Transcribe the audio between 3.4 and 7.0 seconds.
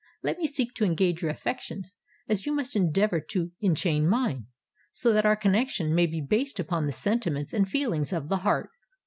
enchain mine; so that our connexion may be based upon the